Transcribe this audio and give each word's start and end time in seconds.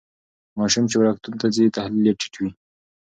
ماشوم 0.57 0.83
چې 0.89 0.95
وړکتون 0.97 1.33
ته 1.41 1.47
ځي 1.55 1.65
تحلیل 1.77 2.05
یې 2.07 2.13
ټیټ 2.19 2.33
وي. 2.39 2.49